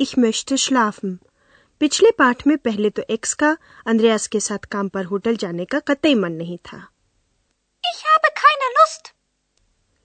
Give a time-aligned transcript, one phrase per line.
[0.00, 1.16] Ich möchte schlafen.
[1.80, 5.80] पिछले पाठ में पहले तो एक्स का अंद्रयास के साथ काम पर होटल जाने का
[5.80, 6.88] कतई मन नहीं था।
[7.78, 9.16] Ich habe keine Lust.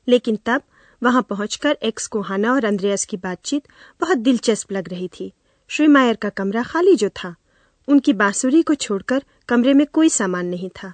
[0.07, 0.61] लेकिन तब
[1.03, 3.67] वहाँ पहुंचकर एक्स को हाना और अंद्रयास की बातचीत
[4.01, 5.33] बहुत दिलचस्प लग रही थी।
[5.67, 7.35] श्री मायर का कमरा खाली जो था।
[7.87, 10.93] उनकी बांसुरी को छोड़कर कमरे में कोई सामान नहीं था।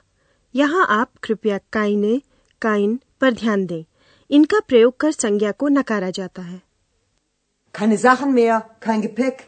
[0.55, 2.21] यहाँ आप कृपया काइने
[2.61, 3.83] काइन पर ध्यान दें।
[4.31, 6.68] इनका प्रयोग कर संज्ञा को नकारा जाता है।
[7.75, 9.45] Keine Sachen mehr, kein Gepäck.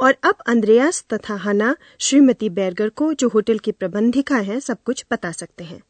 [0.00, 5.04] और अब अंद्रयास तथा हना श्रीमती बैरगर को जो होटल की प्रबंधिका है सब कुछ
[5.12, 5.80] बता सकते हैं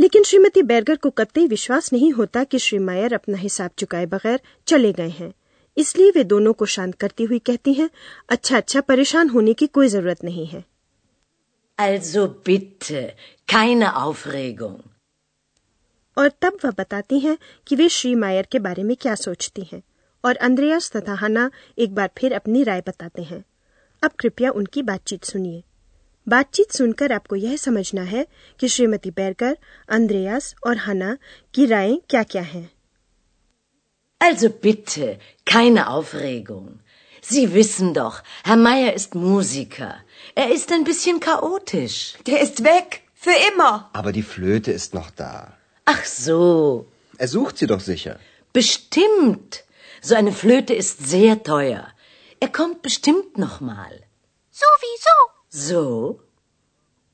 [0.00, 4.40] लेकिन श्रीमती बैरगर को कतई विश्वास नहीं होता कि श्री मायर अपना हिसाब चुकाए बगैर
[4.66, 5.32] चले गए हैं
[5.76, 7.90] इसलिए वे दोनों को शांत करती हुई कहती हैं
[8.30, 10.64] अच्छा अच्छा परेशान होने की कोई ज़रूरत नहीं है
[11.78, 12.98] Also bitte,
[13.48, 14.74] keine Aufregung.
[16.16, 19.82] और तब वह बताती हैं कि वे श्री मायर के बारे में क्या सोचती हैं
[20.23, 21.49] और अंद्रयास तथा हना
[21.85, 23.43] एक बार फिर अपनी राय बताते हैं
[24.03, 25.63] अब कृपया उनकी बातचीत सुनिए
[26.27, 28.25] बातचीत सुनकर आपको यह समझना है
[28.59, 29.57] कि श्रीमती बैरकर
[29.97, 31.17] अंद्रयास और हना
[31.55, 32.69] की राय क्या क्या हैं
[34.21, 35.07] Also bitte,
[35.45, 36.79] keine Aufregung.
[37.23, 39.89] Sie wissen doch, Herr Meier ist Musiker.
[40.35, 41.97] Er ist ein bisschen chaotisch.
[42.29, 43.01] Der ist weg.
[43.25, 43.89] Für immer.
[43.93, 45.53] Aber die Flöte ist noch da.
[45.85, 46.87] Ach so,
[47.19, 48.15] Er sucht sie doch sicher.
[48.53, 49.63] bestimmt.
[50.02, 51.82] So eine Flöte ist sehr teuer.
[52.42, 53.92] Er kommt bestimmt noch mal.
[54.56, 55.16] Sowieso.
[55.48, 56.20] So?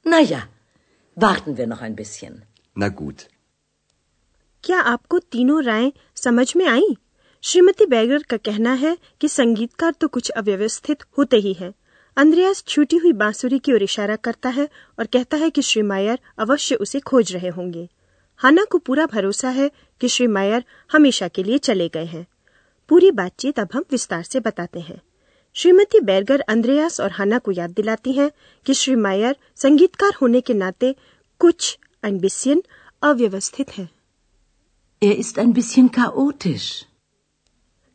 [0.06, 0.42] Na ja,
[1.16, 2.42] warten wir noch ein bisschen.
[2.76, 3.26] Na gut.
[4.64, 6.96] क्या आपको तीनों राय समझ में आई
[7.44, 11.72] Shrimati bagger का कहना है कि संगीतकार तो कुछ अव्यवस्थित होते ही है
[12.16, 14.68] अंद्रयास छूटी हुई बांसुरी की ओर इशारा करता है
[14.98, 17.88] और कहता है कि श्री मायर अवश्य उसे खोज रहे होंगे
[18.40, 19.70] हाना को पूरा भरोसा है
[20.00, 22.26] कि श्री मायर हमेशा के लिए चले गए हैं
[22.88, 25.00] पूरी बातचीत अब हम विस्तार से बताते हैं
[25.56, 28.30] श्रीमती बैरगर अंद्रयास और हाना को याद दिलाती हैं
[28.66, 30.94] कि श्री मायर संगीतकार होने के नाते
[31.40, 32.62] कुछ अनबिसियन
[33.02, 33.88] अव्यवस्थित हैं
[35.02, 36.68] Er ist ein bisschen chaotisch.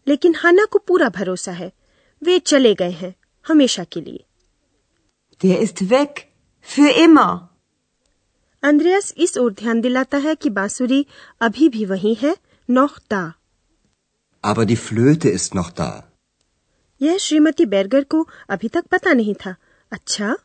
[0.07, 1.71] लेकिन हाना को पूरा भरोसा है
[2.21, 3.13] वे चले गए हैं
[3.45, 4.23] हमेशा के लिए
[5.41, 6.21] Der ist weg.
[6.67, 7.31] Für immer.
[8.63, 11.05] अंद्रयास इस ओर ध्यान दिलाता है कि बांसुरी
[11.41, 12.35] अभी भी वही है
[12.69, 13.23] दा
[14.43, 15.91] Aber die Flöte ist noch da.
[17.01, 19.55] यह श्रीमती बैरगर को अभी तक पता नहीं था
[19.91, 20.35] अच्छा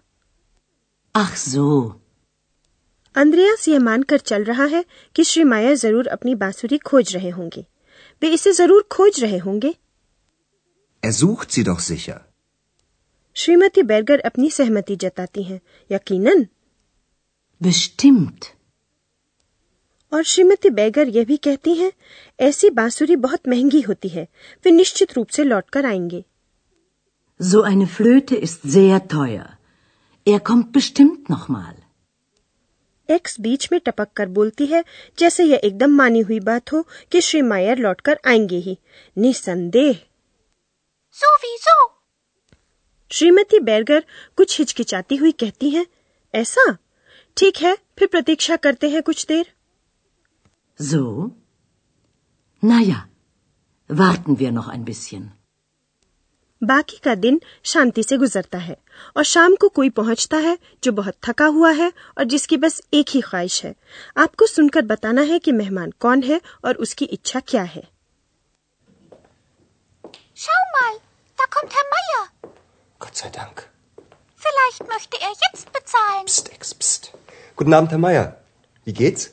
[1.14, 1.66] Ach so.
[3.14, 4.84] अंद्रयास यह मानकर चल रहा है
[5.16, 7.64] कि श्री माया ज़रूर अपनी बांसुरी खोज रहे होंगे
[8.22, 9.74] वे इसे ज़रूर खोज रहे होंगे
[11.02, 12.18] Er sucht sie doch sicher.
[13.36, 15.60] Shrimati बैरगर अपनी सहमति जताती हैं
[15.90, 16.46] यकीनन
[17.60, 18.52] Bestimmt.
[20.12, 21.92] और श्रीमती बैगर यह भी कहती हैं
[22.38, 24.26] ऐसी बांसुरी बहुत महँगी होती है
[24.64, 26.24] वे निश्चित रूप से लौटकर आएँगे
[27.40, 29.44] So eine Flöte ist sehr teuer.
[30.26, 31.74] Er kommt bestimmt noch mal.
[33.08, 34.82] X बीच में टपक कर बोलती है
[35.18, 36.82] जैसे यह एकदम मानी हुई बात हो
[37.12, 38.76] कि श्री मायर लौटकर आएँगे ही
[39.16, 39.92] निसंदेह
[41.16, 41.76] Sowieso.
[43.10, 44.04] श्रीमती बैरगर
[44.36, 45.86] कुछ हिचकिचाती हुई कहती हैं
[46.34, 46.72] ऐसा
[47.36, 49.46] ठीक है फिर प्रतीक्षा करते हैं कुछ देर
[50.78, 51.30] So?
[52.62, 53.08] Na ja,
[53.88, 55.32] warten wir noch ein bisschen.
[56.62, 58.76] बाकी का दिन शांति से गुजरता है
[59.16, 63.10] और शाम को कोई पहुँचता है जो बहुत थका हुआ है और जिसकी बस एक
[63.10, 63.74] ही ख्वाहिश है
[64.24, 67.82] आपको सुनकर बताना है कि मेहमान कौन है और उसकी इच्छा क्या है
[70.42, 70.98] Schau mal,
[71.38, 72.52] da kommt Herr Meier.
[73.00, 73.62] Gott sei Dank.
[74.44, 76.26] Vielleicht möchte er jetzt bezahlen.
[76.26, 77.12] Psst, Ex, psst.
[77.56, 78.26] Guten Abend, Herr Meier.
[78.86, 79.32] Wie geht's?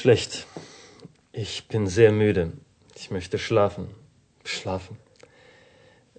[0.00, 0.46] Schlecht.
[1.32, 2.52] Ich bin sehr müde.
[2.94, 3.88] Ich möchte schlafen.
[4.44, 4.98] Schlafen.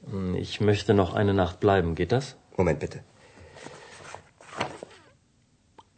[0.09, 1.93] Hm, Ich möchte noch eine Nacht bleiben.
[1.93, 2.35] Geht das?
[2.57, 3.03] Moment bitte.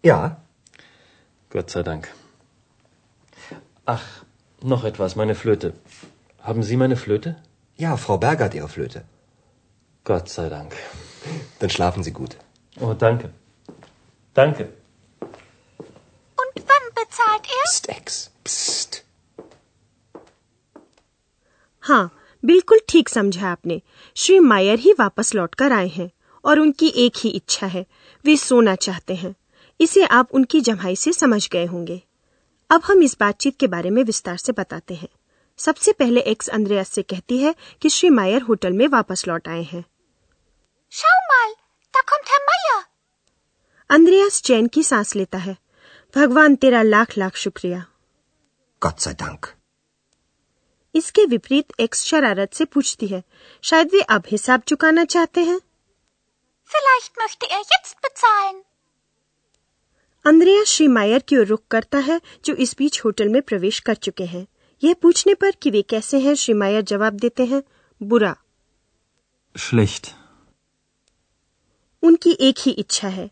[0.04, 0.42] Ja,
[1.50, 2.14] Gott sei Dank.
[3.86, 4.06] Ach,
[4.62, 5.74] noch etwas, meine Flöte.
[6.42, 7.38] Haben Sie meine Flöte?
[7.78, 9.06] ja, Frau Berger hat ihre Flöte.
[10.04, 10.74] Gott sei Dank.
[11.60, 12.36] Dann schlafen Sie gut.
[12.82, 13.30] Oh, danke.
[14.34, 14.68] Danke.
[17.40, 17.64] Bezahlt er?
[17.66, 18.30] Psst, Ex.
[18.44, 18.98] Psst.
[21.82, 23.82] हाँ बिल्कुल ठीक समझा आपने
[24.16, 26.12] श्री मायर ही वापस लौटकर आए हैं
[26.46, 27.86] और उनकी एक ही इच्छा है
[28.26, 29.36] वे सोना चाहते हैं
[29.82, 32.02] इसे आप उनकी जमाई से समझ गए होंगे
[32.72, 35.10] अब हम इस बातचीत के बारे में विस्तार से बताते हैं
[35.58, 39.64] सबसे पहले एक्स अंद्रयास से कहती है कि श्री मायर होटल में वापस लौट आए
[39.64, 39.86] हैं.
[43.90, 45.58] अंद्रयास चैन की सांस लेता है
[46.14, 47.86] भगवान तेरा लाख लाख शुक्रिया
[48.82, 49.48] Gott sei Dank.
[50.96, 53.24] इसके विपरीत एक्स शरारत से पूछती है
[53.64, 55.60] शायद वे अब हिसाब चुकाना चाहते हैं
[56.72, 58.62] Vielleicht möchte er jetzt bezahlen.
[60.26, 63.96] अंद्रया Shri मायर की ओर रुख करता है जो इस बीच होटल में प्रवेश कर
[63.98, 64.46] चुके हैं
[64.84, 67.62] यह पूछने पर कि वे कैसे हैं श्री मायर जवाब देते हैं
[68.02, 68.36] बुरा
[69.56, 70.10] Schlecht.
[72.04, 73.30] उनकी एक ही इच्छा है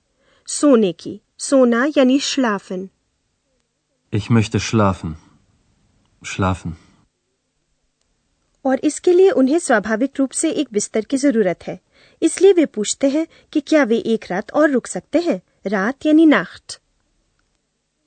[0.47, 2.89] सोने की सोना यानी श्लाफन
[4.13, 5.13] Ich möchte schlafen.
[6.21, 6.73] Schlafen.
[8.65, 11.79] और इसके लिए उन्हें स्वाभाविक रूप से एक बिस्तर की ज़रूरत है
[12.21, 16.25] इसलिए वे पूछते हैं कि क्या वे एक रात और रुक सकते हैं रात यानी
[16.25, 16.79] नाख्त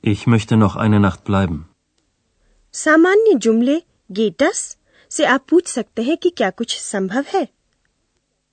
[0.05, 1.59] Ich möchte noch eine Nacht bleiben.
[2.75, 3.81] सामान्य जुमले
[4.11, 4.77] गेटस
[5.11, 7.45] से आप पूछ सकते हैं कि क्या कुछ संभव है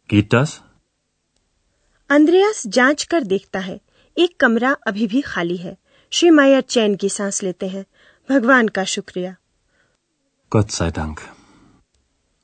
[0.10, 0.60] गेटस?
[2.10, 3.80] अंद्रयास जाँच कर देखता है
[4.18, 5.78] एक कमरा अभी भी खाली है।
[6.12, 7.86] श्री मायर चैन की सांस लेते हैं।
[8.30, 9.36] भगवान का शुक्रिया।
[10.56, 11.20] Gott sei Dank.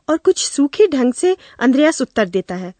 [0.09, 2.75] और कुछ सूखे ढंग से अंद्रयास उत्तर देता है।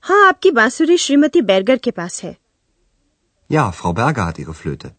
[0.00, 2.36] हाँ आपकी बांसुरी श्रीमती बैरगर के पास है।
[3.50, 4.90] Ja, Frau Berger hat ihre Flöte.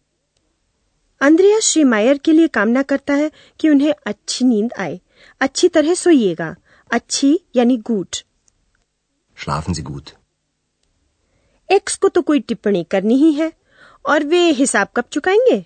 [1.20, 3.30] अंद्रयास Shri मायर के लिए कामना करता है
[3.60, 5.00] कि उन्हें अच्छी नींद आए
[5.40, 6.54] अच्छी तरह सोइएगा
[6.90, 8.16] अच्छी यानी good
[9.38, 10.12] Schlafen Sie gut.
[11.68, 13.52] X को तो कोई टिप्पणी करनी ही है
[14.04, 15.58] और वे हिसाब कब चुकाएँगे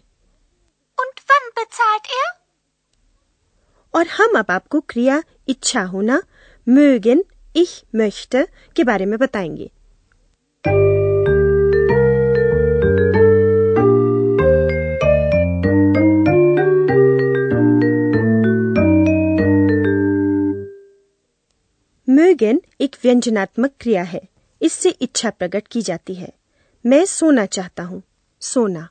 [0.99, 2.29] Und wann bezahlt er?
[3.95, 6.21] और हम अब आपको क्रिया इच्छा होना
[6.67, 7.23] mögen
[7.57, 8.47] ich möchte
[8.77, 9.71] के बारे में बताएँगे
[22.35, 24.21] mögen एक व्यंजनात्मक क्रिया है
[24.61, 26.33] इससे इच्छा प्रकट की जाती है
[26.85, 28.03] मैं सोना चाहता हूँ
[28.43, 28.89] सोना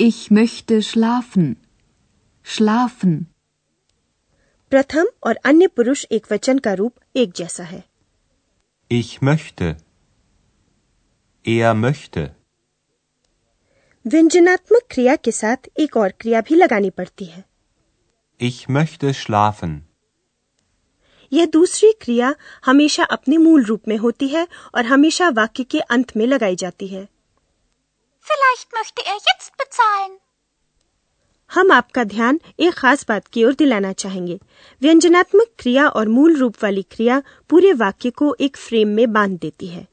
[0.00, 1.54] Ich möchte schlafen.
[2.46, 3.18] Schlafen.
[4.72, 7.82] प्रथम और अन्य पुरुष एक वचन का रूप एक जैसा है
[8.90, 9.74] Ich möchte.
[11.44, 12.26] Er möchte.
[14.06, 17.44] व्यंजनात्मक क्रिया के साथ एक और क्रिया भी लगानी पड़ती है
[18.40, 19.80] Ich möchte schlafen.
[21.32, 22.34] यह दूसरी क्रिया
[22.66, 26.86] हमेशा अपने मूल रूप में होती है और हमेशा वाक्य के अंत में लगाई जाती
[26.88, 27.06] है
[28.26, 30.12] Vielleicht möchte er jetzt bezahlen.
[31.50, 34.38] हम आपका ध्यान एक खास बात की ओर दिलाना चाहेंगे
[34.82, 39.66] व्यंजनात्मक क्रिया और मूल रूप वाली क्रिया पूरे वाक्य को एक फ्रेम में बाँध देती
[39.66, 39.86] है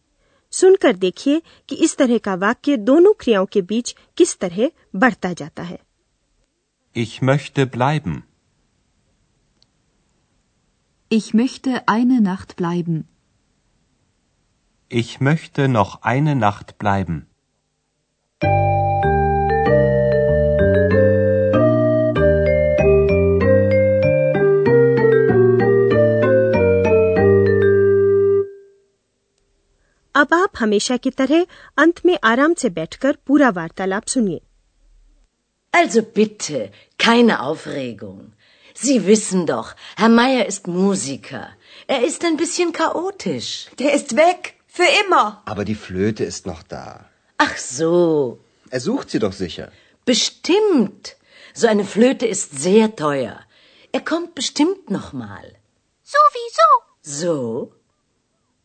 [0.54, 5.64] सुनकर देखिए कि इस तरह का वाक्य दोनों क्रियाओं के बीच किस तरह बढ़ता जाता
[5.64, 5.80] है
[6.96, 8.16] Ich möchte bleiben.
[11.09, 13.09] Ich möchte eine Nacht bleiben.
[14.89, 17.27] Ich möchte noch eine Nacht bleiben.
[30.17, 31.47] अब आप हमेशा की तरह
[31.79, 34.41] अंत में आराम से बैठकर पूरा वार्तालाप सुनिए
[35.75, 36.59] Also bitte,
[37.05, 38.21] keine Aufregung.
[38.79, 41.47] Sie wissen doch, Herr Meier ist Musiker.
[41.87, 43.69] Er ist ein bisschen chaotisch.
[43.79, 44.55] Der ist weg.
[44.67, 45.43] Für immer.
[45.53, 47.05] Aber die Flöte ist noch da.
[47.39, 48.39] Ach so,
[48.71, 49.71] Er sucht sie doch sicher.
[50.05, 51.17] bestimmt.
[51.55, 53.37] So eine Flöte ist sehr teuer.
[53.93, 55.47] Er kommt bestimmt noch mal.
[56.15, 56.69] Sowieso.
[57.21, 57.73] So?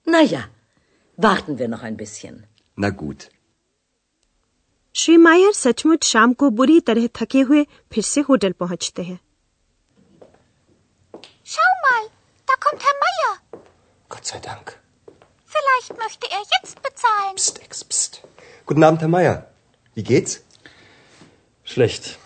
[0.06, 0.44] Na ja,
[1.18, 2.36] warten wir noch ein bisschen.
[2.76, 3.30] Na gut.
[5.00, 9.20] Shri मायर सचमुच शाम को बुरी तरह थके हुए फिर से hotel पहुंचते हैं
[11.55, 12.11] Schau mal,
[12.47, 13.63] da kommt Herr Meier.
[14.09, 14.81] Gott sei Dank.
[15.45, 17.37] Vielleicht möchte er jetzt bezahlen.
[17.37, 18.23] Psst, Ex, psst.
[18.67, 19.49] Guten Abend, Herr Meier.
[19.95, 20.43] Wie geht's?
[21.63, 22.19] Schlecht.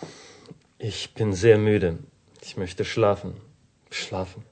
[0.78, 1.98] Ich bin sehr müde.
[2.40, 3.38] Ich möchte schlafen.
[3.90, 4.46] Schlafen.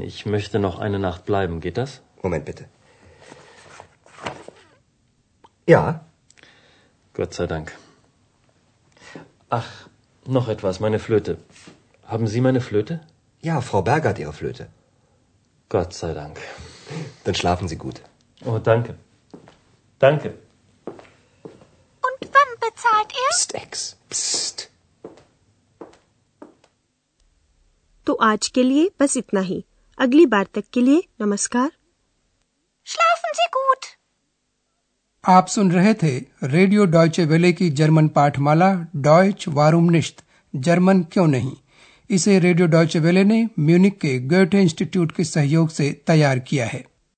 [0.00, 1.60] Ich möchte noch eine Nacht bleiben.
[1.60, 2.00] Geht das?
[2.22, 2.66] Moment bitte.
[5.66, 6.06] Ja,
[7.12, 7.76] Gott sei Dank.
[9.50, 9.70] Ach,
[10.24, 11.36] noch etwas, meine Flöte.
[12.06, 13.06] Haben Sie meine Flöte?
[13.44, 14.68] Ja, Frau Berger hat ihre Flöte.
[15.70, 16.38] Gott sei Dank.
[17.24, 18.00] Dann schlafen Sie gut.
[18.44, 18.94] Oh, danke.
[20.00, 20.34] Danke.
[22.02, 23.30] Und wann bezahlt ihr?
[23.30, 23.96] Psst, Ex.
[24.10, 24.68] Psst.
[28.06, 29.64] तो आज के लिए बस इतना ही
[29.98, 31.70] अगली बार तक के लिए नमस्कार
[32.86, 33.86] Schlafen Sie gut.
[35.24, 38.70] आप सुन रहे थे रेडियो डॉयचे वेले की जर्मन पाठमाला
[39.06, 41.52] डॉयच वारूम निश्त जर्मन क्यों नहीं
[42.10, 46.84] इसे रेडियो डॉयचे वेले ने म्यूनिक के गोटे इंस्टीट्यूट के सहयोग से तैयार किया है।